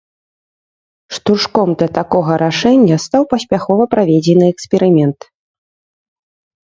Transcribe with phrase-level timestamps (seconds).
[1.17, 5.19] Штуршком для такога рашэння стаў паспяхова праведзены эксперымент.